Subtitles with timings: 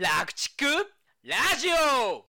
[0.00, 0.64] 楽畜
[1.24, 2.24] ラジオ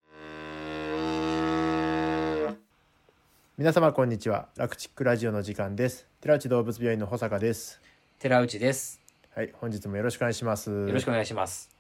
[3.58, 7.82] 皆様こんにちは楽チックラジオの時間です寺内動物病院の保坂です
[8.20, 9.02] 寺内です。
[9.34, 11.72] はい本日もよろしくお願いしますよろしくお願いします。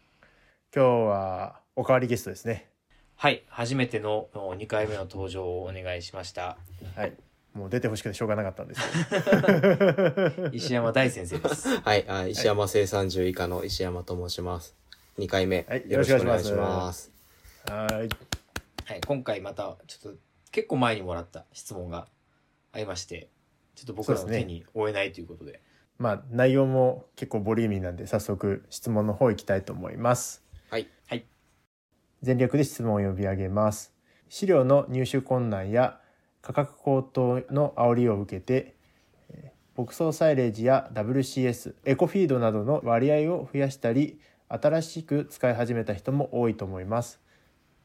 [0.76, 2.68] 今日はおかわりゲストですね
[3.16, 6.58] はい、初めての2回目の登場をお願いしました。
[6.96, 7.14] はい
[7.54, 9.20] もう出てほしくてしょうがなかったんですけ
[10.42, 11.80] ど 石山大先生です。
[11.80, 14.76] はい、あ石山生産獣以下の石山と申します。
[15.18, 16.58] 2回目、はいよろしくお願いしま。
[16.58, 17.10] ます。
[17.70, 17.92] はい。
[18.86, 20.20] はい、今回またちょっと
[20.52, 22.08] 結構前にもらった質問が
[22.74, 23.30] ありまして、
[23.76, 25.62] ちょっと僕らの手に負えないということで。
[26.00, 30.44] まあ内容も結構ボリューミーなんで早速質問の方行きたいと思います。
[30.70, 31.26] はい、はい、
[32.22, 33.94] 全力で質問を呼び上げます。
[34.28, 36.02] 飼料の入手困難や
[36.42, 38.76] 価格高騰の煽りを受けて
[39.30, 47.20] えー牧草サイレージや WCS エコフィードなどの割合を増やしたり新しく使い始めた人も多いと思います。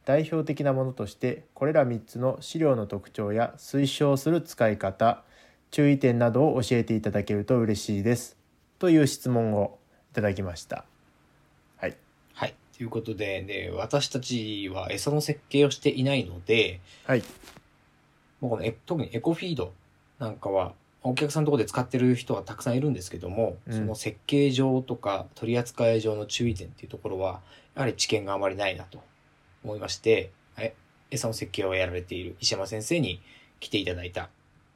[0.05, 5.23] 代表的なものとしてこれら3つの飼料の特徴や推奨する使い方
[5.71, 8.37] 注意点などを教えていただけると嬉しいです。
[8.79, 9.79] という質問を
[10.11, 10.85] いただきました。
[11.77, 11.97] はい。
[12.35, 17.23] はい、ということで、で私たちは餌の設計をしていないので、はい。
[18.41, 19.73] もうこのえ特にエコフィード
[20.19, 27.41] なんかはお客さんのところで使ってる人はたくさんいるんですけども、うんその設計上とか取り扱い上の注意点っていうところは
[27.75, 29.03] やはり知見があまりないなと
[29.65, 30.75] 思いましてえ
[31.11, 33.21] 餌の設計をやられている石山先生に
[33.61, 34.29] 来ていただいた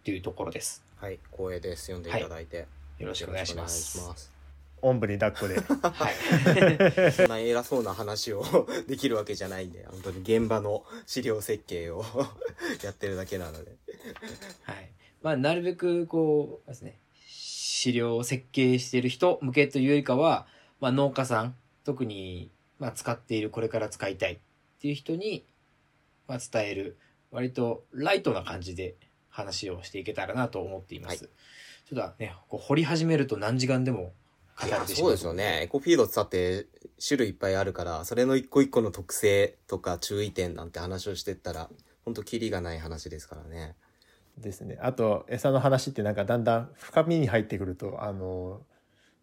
[0.05, 1.93] というところですはい、光栄です。
[1.93, 2.67] 読んでいただいて。
[2.99, 4.33] よろしくお願いしますよろしくお願いします
[4.81, 8.45] おんぶに抱っこで はい そんな偉そうな話を
[8.89, 12.05] できるわけじゃないんで、本当に現場の資料設計を
[12.83, 13.73] やってるだけなので。
[14.63, 14.91] はい。
[15.25, 20.47] まあ、なるべく、こう、ですね、飼料を設計している人向けというよりかは、
[20.81, 24.39] まあ、農家さん、特に、まあ、使っている、これから使いたいっ
[24.81, 25.45] ていう人に、
[26.29, 26.97] まあ、伝える、
[27.33, 28.95] 割とライトな感じで
[29.29, 31.25] 話をしていけたらなと思っています。
[31.25, 31.33] はい
[31.87, 34.13] ちょっとね、こう掘り始めると何時間でも
[34.59, 35.09] 語いやれてしまう。
[35.09, 35.61] そうですよね。
[35.65, 36.67] エコフィードってだって
[37.07, 41.69] 種類いっぱいあるから、それの一個一個の特性とか注意点なんて話をしてったら、
[42.05, 43.75] 本当キリがない話ですからね。
[44.39, 48.61] ですねあと餌の話ってなんかだんだん深みに入ってくるとあの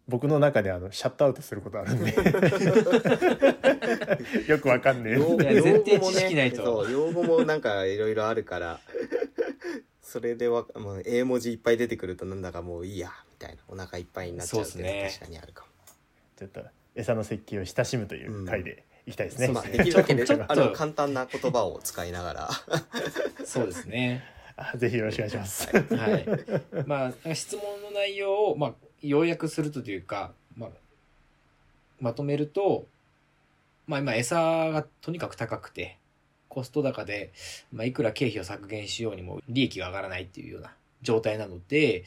[0.08, 2.12] 僕の中であのシャットアウトすることあるんで
[4.48, 8.80] よくわかんねえ用語いや前提も知識ないとそう、用語もなんかいろいろあるから、
[10.02, 13.62] それでわ、もう英文字いっぱい出てくるとなんだかもういいや、みたいな。
[13.68, 14.84] お腹いっぱいになっちゃうっ確か
[15.30, 15.70] にあるかも。
[16.36, 16.62] ちょっと
[16.94, 22.50] 餌の設計を親しむという回でいきたいですね、まあ、できるだけでちょっとあの簡単な言葉を使いながら。
[23.46, 24.22] そうですね。
[24.76, 26.26] ぜひよろしくお願いします、はい。
[26.86, 30.70] まあ、質問の内容を、まあ、要約するとというか、まあ、
[32.00, 32.86] まとめると、
[33.86, 35.98] まあ今餌がとにかく高くて、
[36.48, 37.32] コスト高で、
[37.72, 42.04] まあいくら経費を削減しようにも利益が上がらないっていうような状態なので、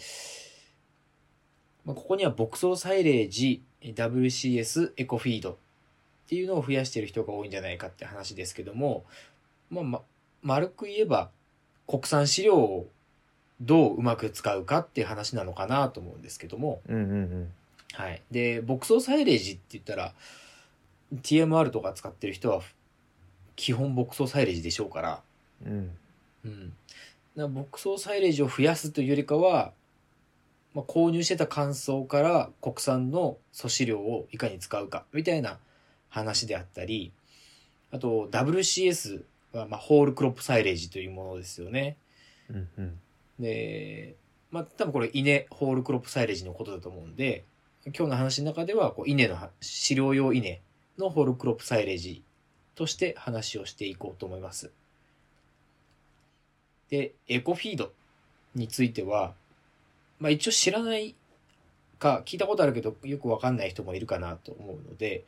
[1.86, 9.06] まあここには牧草サイレージ、WCS エコフィードっていうのを増やしている人が多いんじゃないかって話ですけども、
[9.70, 10.02] まあ、ま、
[10.42, 11.30] 丸く言えば、
[11.88, 12.90] 国産飼料を
[13.62, 17.52] どううまく使うかっていう話なのかなと思うんですけども、うんうんうん
[17.94, 18.22] はい。
[18.30, 20.14] で、牧草サイレージって言ったら、
[21.22, 22.62] TMR とか使ってる人は、
[23.56, 25.22] 基本牧草サイレージでしょうから、
[25.66, 25.92] うん
[26.44, 26.74] うん。
[27.38, 29.72] な牧草サイレージを増やすというよりかは、
[30.74, 35.58] まあ、購入してた乾燥から国産の粗飼料をいかに使うか、みたいな
[36.10, 37.14] 話であったり、
[37.92, 39.24] あと WCS
[39.58, 41.98] は、まあ、ホールクロップサイレージというものですよね。
[42.50, 43.00] うんうん
[43.40, 44.16] で、
[44.52, 47.44] まあ、多分これ稲、ホールクロップサイレージのことだと思うんで、
[47.86, 50.62] 今日の話の中では、こう稲のは、飼料用稲
[50.98, 52.24] のホールクロップサイレージ
[52.76, 54.72] として話をしていこうと思います。
[56.90, 57.92] で、エコフィード
[58.56, 59.34] については、
[60.20, 61.16] まあ一応知らない
[62.00, 65.26] か、聞いたことあるけど、よくわかんない人もいるかなと思うので、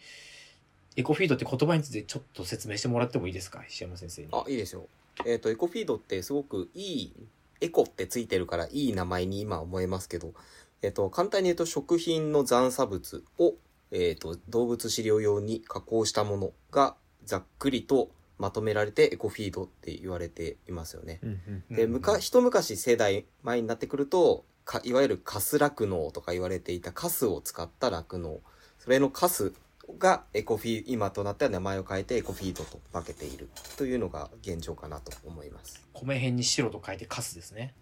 [0.97, 3.63] エコフィードって言葉についてちょっと説明してもらってもいいですか？
[3.69, 4.29] 石山先生に。
[4.33, 4.87] あ、いいですよ。
[5.25, 7.13] えっ、と、エコフィードってすごくいい、
[7.61, 10.33] エコってついてるからいい名前に今思えますけど、
[10.81, 13.53] えっ、と、簡単に言うと食品の残差物を、
[13.91, 16.95] えっ、と、動物飼料用に加工したものが
[17.25, 21.19] ざっくりとまとめられてエコフィードって言われていますよね。
[21.23, 21.29] うん
[21.69, 28.41] うんで、うんむか、一昔世代前になってくると、か、いわゆるカス酪農とか言われていたカスを使った酪農。
[28.79, 29.53] それのカス
[29.97, 35.85] がエコフィー、今となっては名前を変えてエコフィードと分けているというのが現状かなと思います。
[35.93, 37.73] 米辺に白と書いてカスですね。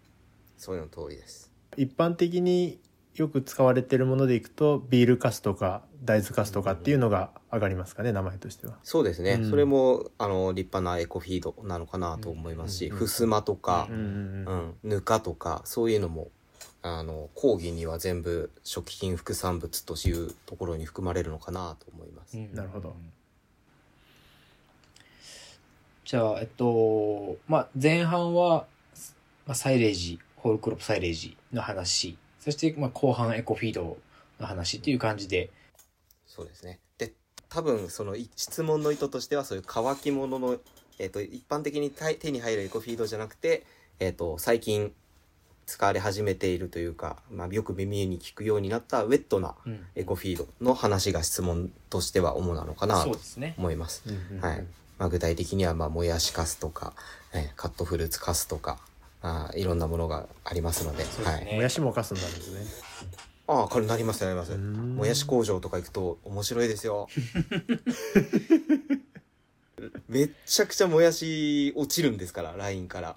[0.58, 1.52] そういうの通りです。
[1.78, 2.80] 一般的に
[3.16, 8.78] よく使われてるものでいくとビールカスとか大豆カスとかっていうのが上がりますかね名前としては。
[8.84, 9.40] そうですね。
[9.42, 16.30] うんそれも、あの、立派なエコフィードなのかなと思いますし、うんふすまとかう、んうんうんうん、ぬかとか、そういうのも、
[16.82, 22.38] あの、講義には全部食品副産物というところに含まれるのかなと思います。
[22.54, 22.96] なるほど
[26.06, 28.68] じゃあ、えっと、まあ、前半は、
[29.48, 33.98] まあ、サイレージ、ホールクロップサイレージの話、そして、まあ、後半エコフィード
[34.40, 35.50] の話っていう感じで、
[36.28, 36.80] そうですね。
[37.00, 37.14] で、
[37.50, 40.58] 多分、そのい質問の意図としては、そういう乾き物の、
[41.00, 43.66] えっ、と、一般的に手手に入るエコフィードじゃなくて、
[44.00, 44.94] えっ、と、最近
[45.66, 53.56] 使われ始めているというか、まあ、よく耳に聞くようになったウェットなうんエコフィードの話が質問としては主なのかなとそうですね。
[53.58, 54.04] 思います。
[54.06, 54.64] うんうんはい。
[54.98, 56.94] まあ、具体的には、まあ、もやしカスとか、
[57.34, 58.80] えーカットフルーツカスとか、
[59.22, 61.56] あーいろんなものがありますので、はい。
[61.56, 62.66] もやしもカスになるんですね。
[63.48, 64.54] ああ、これなります、なります。
[64.54, 67.10] うんもやし工場とか行くと面白いですよ。
[70.08, 73.16] めっちゃくちゃもやし落ちるんですから、ラインから。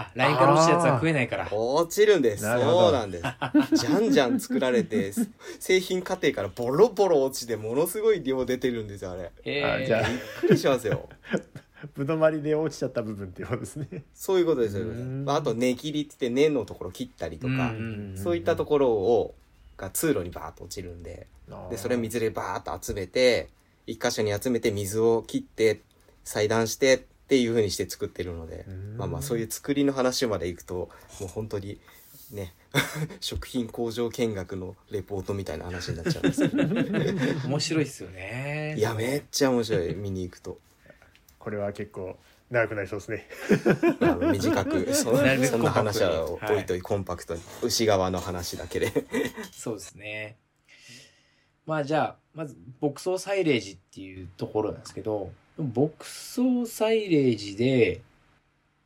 [0.00, 1.48] あ、ラインから落ちたやつは食えないから。
[1.50, 2.44] 落ちるんです。
[2.44, 3.76] なるほどそうなんです。
[3.76, 5.12] じゃんじゃん作られて、
[5.58, 9.30] 製品過程からボロボロ落ちて、ものすごい量出てるんですよ、あれ。
[9.44, 11.08] えあじゃあびっくりしますよ。
[11.94, 14.04] ぶどまりで落ちちゃった部分っていうことですね。
[14.14, 19.34] そういうことですようんまあ、あと根切りって言って根のところ切ったりとか、うんそういったところを
[19.76, 21.26] が通路にバーッと落ちるんで
[21.70, 23.48] でそれを水でバーッと集めて
[23.86, 25.80] 一箇所に集めて水を切って
[26.22, 28.96] 裁断してっていう風にして作ってるのでうん。
[28.96, 30.90] まあまあそういう作りの話までいくと
[31.20, 31.78] もう本当に
[32.32, 32.52] ね
[33.20, 36.64] 食品工場見学のレポートみたいな話になっちゃうんですけど。
[37.48, 38.74] 面白いっすよね。
[38.76, 39.94] いやめっちゃ面白い。
[39.94, 40.58] 見に行くと。
[41.38, 42.18] これは結構
[42.50, 43.28] 長くなりそうですね。
[44.32, 46.82] 短く そそんな話は置いとい。
[46.82, 47.42] コンパクトに。
[47.62, 48.92] 牛側の話だけで。
[49.52, 50.36] そうですね。
[51.64, 58.02] まあじゃあ、まず、牧草サイレージっていうところなんですけど、牧草サイレージで、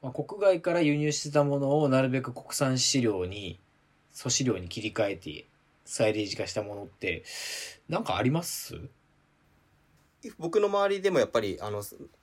[0.02, 3.58] まあ、国外から輸入してたものをなるべく国産飼料に、
[4.16, 5.44] 粗飼料に切り替えて、
[5.84, 7.24] サイレージ化したものって、
[7.88, 8.74] なんかあります？
[10.38, 11.82] 僕の周りでもやっぱりあの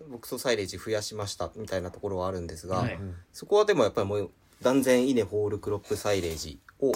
[0.09, 2.99] 牧草サイレージ増やしましたみたいなところはあるんですが、はい。
[3.31, 4.31] そこはでもやっぱりもう
[4.63, 6.93] 断然稲ホールクロップサイレージを、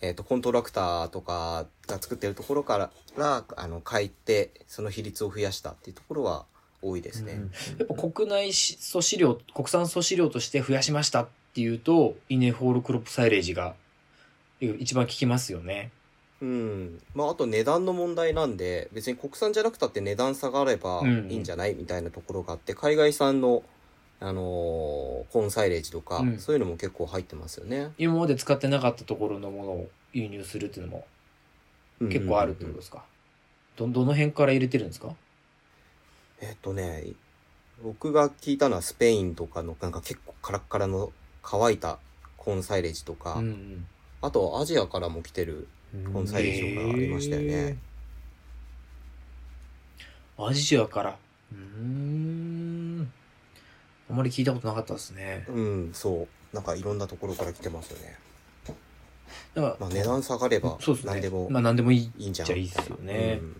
[0.00, 2.90] えー、とコントラクターとかが作ってるところから
[3.56, 6.46] あの買ってその比率を増やしたっていうところは
[6.82, 7.40] 多いですね。
[7.78, 13.74] やっぱ国内し粗飼料、国産粗飼料として増やしましたっていうと、イネホールクロップサイレージが
[14.60, 15.90] 一番効きますよね。
[16.40, 17.02] うん。
[17.14, 21.74] まあ、あと値段の問題なんで、別に国産じゃなくたって値段下がればうんいいんじゃない？
[21.74, 23.62] みたいなところがあって、海外産の、
[24.20, 27.90] あのーコーンサイレージとか、うんそういうのも結構入ってますよね。
[27.98, 31.06] 今まで使ってなかったところのものを輸入するっていうのも
[32.08, 33.04] 結構あるってことですか、
[33.76, 35.14] ど、どの辺から入れてるんですか？
[36.40, 37.04] えっとね、
[37.82, 41.98] 僕が聞いたのはスペインとかのなんか結構カラッカラの乾いた
[42.36, 43.86] コーンサイレージとか、うんうん。
[44.22, 47.78] あとアジアからも来てるうんコーンサイレージとかありましたよね。
[50.38, 51.16] アジアから。
[51.52, 53.12] うーん。
[54.10, 55.44] あまり聞いたことなかったですね。
[55.48, 56.54] うん、そう。
[56.54, 58.18] なんかいろんなところから来てますよね。
[59.54, 61.12] だから、まあ値段下がればそうですね。
[61.12, 62.30] 何でもまあ何でもいい。
[62.30, 63.56] んじゃんじゃあいいっすよねうん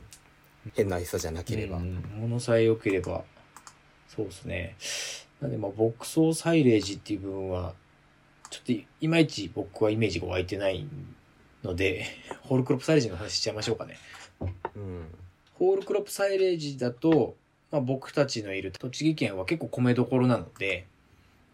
[0.75, 1.79] 変な餌じゃなければ。
[1.79, 3.25] うん物さえ良ければ。
[4.09, 4.77] そうですね。
[5.41, 7.75] なんでまあ牧草サイレージっていう部分は、
[8.51, 10.87] ちょっといいまいち僕はイメージが湧いてない
[11.63, 12.05] ので、
[12.43, 13.97] ホールクロップサイレージの話しちゃいましょうかね。
[14.77, 15.07] うん。
[15.55, 17.37] ホールクロップサイレージだと、
[17.71, 20.87] まあ、僕たちのいる栃木県は結構米どころなので、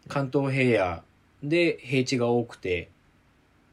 [0.07, 1.03] 関東平野
[1.43, 2.89] で平地が多くて、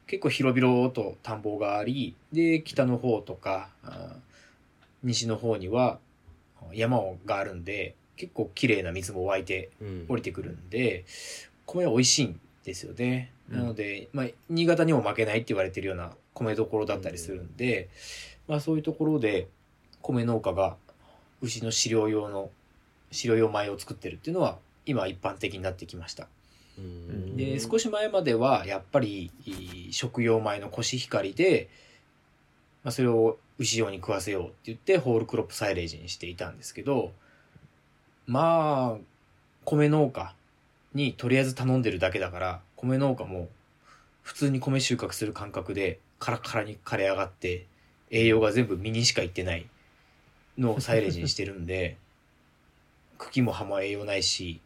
[0.07, 4.15] 結構広々と田んぼがあり、で、北の方とか、あ
[5.05, 5.99] 西の方には
[6.73, 10.05] 山があるんで、結構綺麗な水も湧いてうん。
[10.09, 11.05] 降りてくるんで、
[11.65, 13.31] 米は美味しいんですよね。
[13.49, 17.89] うんなので、まあ、新潟にも負けないって言われてるような米どころだったりするんで、
[18.47, 19.47] まあそういうところで
[20.01, 20.75] 米農家が
[21.41, 22.49] 牛の飼料用の
[23.11, 24.57] 飼料用米を作ってるっていうのは
[24.87, 26.27] 今一般的になってきました。
[26.77, 29.31] うんで、少し前まではやっぱり
[29.91, 31.69] 食用米のコシヒカリで、
[32.83, 37.13] まあそれを牛用に食わせようって言ってホールクロップサイレージにしていたんですけど、
[38.27, 39.01] まあ、
[39.63, 40.33] 米農家
[40.93, 43.49] にとりあえず頼んでるだけだから、米農家も
[44.23, 47.65] 普通に米収穫する感覚でカラッカラに枯れ上がって、
[48.09, 49.67] 栄養が全部実にしかいってない
[50.57, 51.97] のをサイレージにしてるんで、
[53.17, 54.61] 茎も葉も栄養ないし、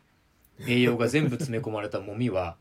[0.68, 2.56] 栄養が全部詰め込まれたもみは、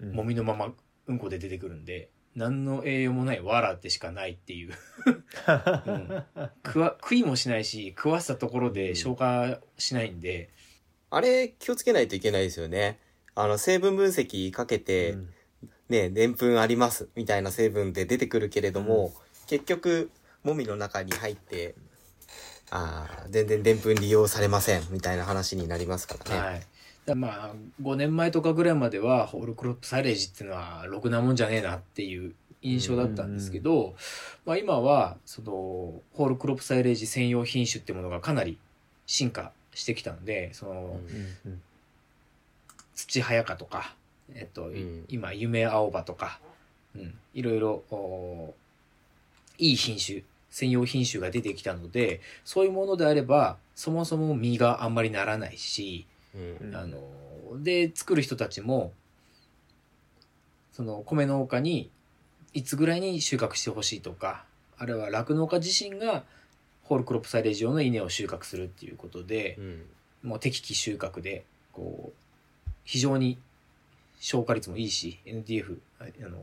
[0.00, 0.12] うん。
[0.12, 0.72] もみのまま
[1.06, 4.72] うんこで出てくるんで、何の栄養もない藁でしかないっていう。
[5.86, 6.24] うん
[6.64, 10.50] 食わ、食いもしないし、食わせたところで消化しないんで、
[11.10, 12.98] あれ気をつけないといけないですよね。
[13.34, 15.34] あの、成分分析かけて、うん
[15.88, 19.12] ね、でんぷんありますみたいな成分で出てくるけれども、
[19.46, 20.10] 結局、
[20.42, 21.74] もみの中に入って、
[22.70, 26.40] ああ、全然でんぷん利用されませんみたいな話になりますからね。
[26.40, 26.66] はい。
[27.06, 33.94] まあ、5年前とかぐらいまでは、ホールクロップサイレージっていうのは、ろくなもんじゃねえなっていう印象だったんですけど、
[34.46, 38.56] まあ今は、その、ホールクロップサイレージ専用品種っていうものがかなり
[39.06, 40.72] 進化してきたので、その、
[41.44, 41.62] うんうん
[42.94, 43.94] 土早かとか、
[44.34, 45.04] えっと、いうん。
[45.08, 46.40] 今、夢青葉とか、
[46.94, 48.54] うん、いろいろ、お
[49.58, 56.68] いい品種、専用品種が出てきたので、そういうものであれば、そもそも実があんまりならないし、うん。
[56.68, 58.92] うんあの、で、作る人たちも、
[60.72, 61.90] その米農家に
[62.54, 64.44] いつぐらいに収穫してほしいとか、
[64.78, 66.24] あるいは酪農家自身が
[66.82, 69.82] ホールクロップサイレージ用の稲を収穫するっていうことで、うん。
[70.22, 73.38] もう適期収穫で、こう、非常に
[74.20, 76.38] 消化率もいいし、NDF、あの、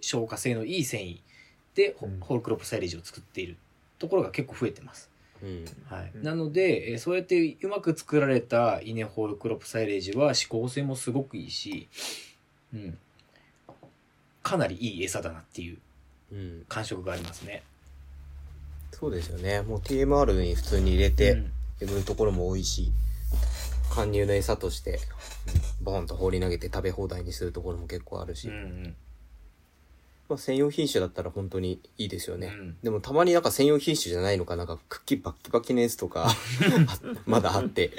[0.00, 1.20] 消化性のいい繊維
[1.74, 3.56] で、ホールクロップサイレージを作っている
[3.98, 5.10] ところが結構増えてます。
[5.42, 6.12] うんはい。
[6.14, 11.88] うんなので、えーそうやってうまく作られた稲ホールクロップサイレージは指向性もすごくいいし、
[12.74, 12.98] うん。
[14.42, 15.78] かなりいい餌だなっていう
[16.32, 17.62] うん感触がありますね。
[18.92, 19.62] そうですよね。
[19.62, 22.90] もう TMR に普通に入れてうん眠るところも多いし、
[23.90, 24.98] 貫入の餌として、
[25.80, 28.96] ボーンと放り投げて食べ放題にするところも結構あるし、うんうん
[30.28, 32.48] まあ、専用品種だったら本当にいいですよね。
[32.48, 36.36] うんでもたまになんか専用品種じゃないのかなんかクッキーバッキバキのやつとかあ
[37.26, 37.90] まだあって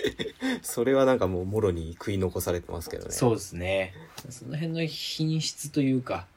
[0.62, 3.12] それはなんかもうもろに食い残されてますけどね。
[3.12, 3.94] そうですね。
[4.30, 6.28] その辺の品質というか、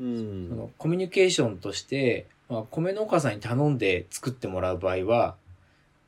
[0.00, 0.48] うそん。
[0.50, 5.36] のコミュニケーションとして、まあ、米農家さんに頼んで作ってもらう場合は、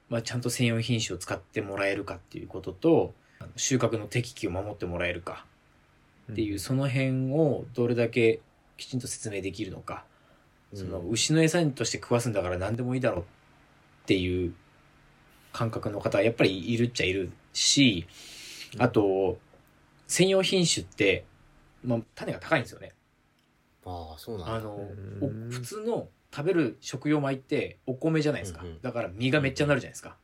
[0.09, 3.15] まあ、ちゃんと専用品種を使ってもらえるかっていうことと、
[3.57, 5.45] 収穫の適期を守ってもらえるか
[6.33, 8.41] っていう、その辺をどれだけ
[8.81, 10.05] きちんと説明できるのか、
[10.75, 13.25] その牛の餌として食わすんだから何でもいいだろうっ
[14.07, 14.55] ていう
[15.53, 18.07] 感覚の方はやっぱりいるっちゃいるし、
[18.79, 19.39] あと、
[20.07, 21.25] 専用品種って、
[21.85, 22.93] まあ、種が高いんですよね。
[23.85, 24.55] ああ、そうなんだ。
[24.55, 24.89] あの、
[25.51, 28.63] 普通の食べる食用米ってお米じゃないですか。
[28.63, 30.17] うんうんだから実がめっちゃなるじゃないですか。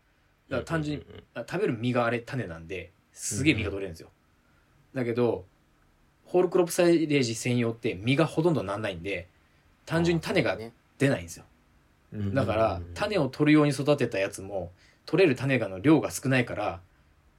[0.48, 1.04] だから単純に、
[1.36, 4.10] 食べる実があれ種なんで、すげえ実が取れるんですよ。
[4.94, 5.44] だけど、
[6.26, 9.28] ホールクロップサイレージ専用って実がほとんどなんないんで、
[9.84, 11.44] 単純に種がね出ないんですよ。
[12.12, 14.70] うんだからうん、種を取るように育てたやつも、
[15.06, 16.80] 取れる種がの量が少ないから、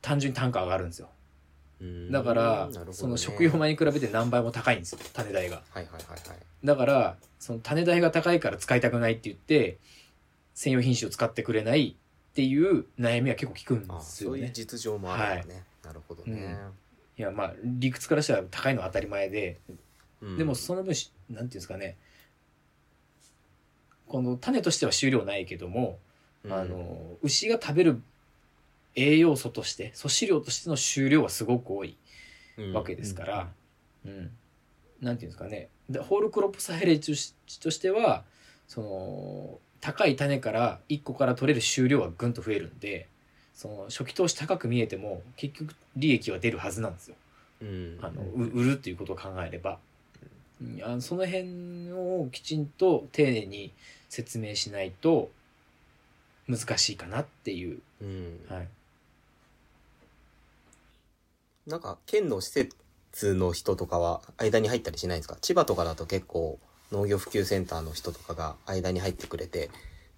[0.02, 1.10] 単純に単価上がるんですよ。
[1.80, 5.62] うんだからね、その食用米に比べて何倍も高いんですよ、種代が。
[5.70, 6.40] はいはいはいはい。
[6.64, 9.78] だから、その種代が高いから使いたくないって言って、
[10.54, 11.96] 専用品種を使ってくれない
[12.32, 14.38] っていう悩みは結構聞くんですよね。
[14.38, 15.64] そういう実情もあるからね。
[15.84, 16.58] なるほどね。
[17.18, 19.60] いや、まあ、理屈からしたら高いのは当たり前で、
[20.22, 20.38] うん。
[20.38, 21.98] でもその分し、なんていうんですかね、
[24.08, 26.00] この種としては収量ないけども、
[26.44, 26.54] うん。
[26.54, 28.02] あの、牛が食べる
[28.96, 31.98] 栄養素として、素飼料としての収量はすごく多い
[32.58, 32.74] うん。
[32.74, 33.52] わけですから、
[34.06, 34.32] うん。
[35.02, 35.70] なんていうんですかね。
[35.90, 38.24] でホールクロップサイレージとしては、
[38.68, 43.08] その、高い種から1個から取れる収量はぐんと増えるんで、
[43.58, 47.16] その初期投資高く見えても結局利益は出るはずなんですよ。
[47.64, 49.80] うんあの、う売るっていうことを考えれば。
[50.62, 53.72] うんあのその辺をきちんと丁寧に
[54.10, 55.30] 説明しないと
[56.48, 57.80] 難しいかなっていう。
[58.02, 58.68] うんはい。
[61.66, 65.38] なんか県の施設の人とかは間に入ったりしないんですか？
[65.42, 66.60] 千葉とかだと結構
[66.92, 69.70] 農業普及センターの人とかが間に入ってくれて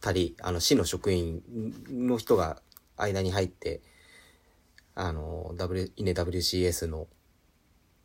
[0.01, 1.41] たりあの市の職員
[1.89, 2.61] の人が
[2.99, 3.81] 間に入って
[4.95, 7.07] あの、W、稲 WCS の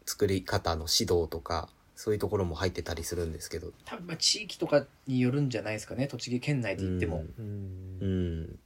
[0.07, 3.73] 作り方の指導とかそういうところも入ってたりするんですけど。
[3.85, 6.07] 多分まあ地域とかによるんじゃないですかね。
[6.07, 7.25] 栃木県内で言っても。
[7.39, 7.99] うん。
[8.01, 8.59] うん。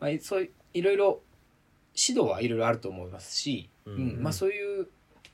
[0.00, 1.20] まあ、そういう、いろいろ、
[1.94, 4.20] 指導はいろいろあると思いますし、ううん。
[4.20, 4.88] ん、まあそういう、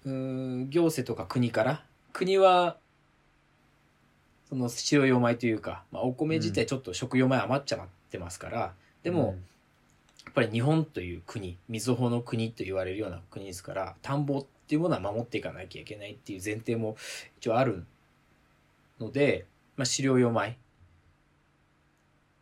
[0.04, 2.78] うーん行政とか国から、国は、
[4.48, 9.34] その白用米というか、まあお米自体ちょっと食用米余っちゃってますから、でも、や
[10.32, 16.96] っぱり日本という国、みずほの国と言われるような国ですから、田んぼっていうものは守っていかなきゃいけないっていう前提も
[17.38, 17.84] 一応ある
[18.98, 19.44] ので、
[19.76, 20.56] まあ飼料用米。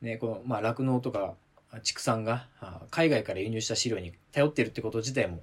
[0.02, 1.34] ね、この、まあ酪農とか
[1.82, 5.40] 畜産があ海外から輸入した飼料に頼ってるってこと自体も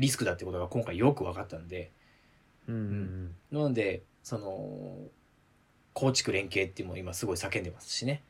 [0.00, 1.92] リスクだってことが今回よく分かったんで、
[2.68, 4.98] うんうんなので、その、
[5.92, 8.24] 構築連携っていうのも今すごい叫んでますしね。